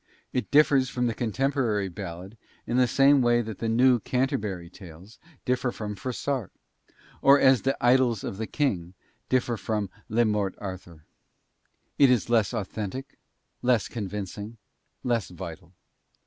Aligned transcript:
It 0.33 0.49
differs 0.49 0.89
from 0.89 1.05
the 1.05 1.13
contemporary 1.13 1.87
ballad 1.87 2.35
in 2.65 2.77
the 2.77 2.87
same 2.87 3.21
way 3.21 3.43
that 3.43 3.59
the 3.59 3.69
"New 3.69 3.99
Canterbury 3.99 4.67
Tales" 4.67 5.19
differ 5.45 5.69
from 5.71 5.95
Froissart; 5.95 6.51
or 7.21 7.39
as 7.39 7.61
the 7.61 7.77
"Idylls 7.85 8.23
of 8.23 8.37
the 8.37 8.47
King" 8.47 8.95
differ 9.29 9.57
from 9.57 9.91
"Le 10.09 10.25
Morte 10.25 10.57
Arthur." 10.57 11.05
It 11.99 12.09
is 12.09 12.31
less 12.31 12.51
authentic, 12.51 13.19
less 13.61 13.87
convincing, 13.87 14.57
less 15.03 15.29
vital. 15.29 15.71